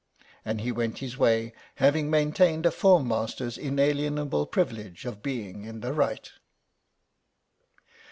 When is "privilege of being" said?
4.47-5.63